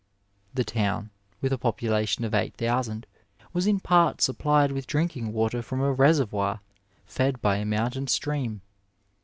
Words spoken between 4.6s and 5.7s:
with drinking water